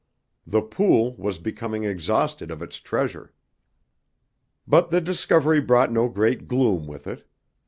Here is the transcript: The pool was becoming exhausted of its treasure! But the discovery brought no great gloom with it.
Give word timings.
The 0.47 0.63
pool 0.63 1.13
was 1.17 1.37
becoming 1.37 1.83
exhausted 1.83 2.49
of 2.49 2.63
its 2.63 2.77
treasure! 2.79 3.33
But 4.67 4.89
the 4.89 4.99
discovery 4.99 5.61
brought 5.61 5.91
no 5.91 6.09
great 6.09 6.47
gloom 6.47 6.87
with 6.87 7.05
it. 7.05 7.27